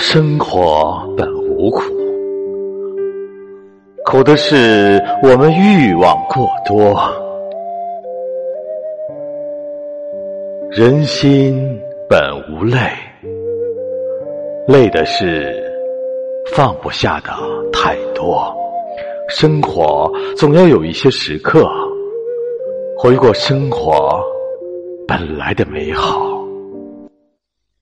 [0.00, 1.82] 生活本无苦。
[4.04, 6.96] 苦的是我们欲望过多。
[10.70, 11.76] 人心
[12.08, 12.78] 本无累
[14.68, 15.52] 累的是
[16.54, 17.32] 放不下的
[17.72, 18.54] 太多。
[19.28, 21.68] 生活总要有一些时刻
[22.96, 24.22] 回过生活
[25.08, 26.37] 本来的美好。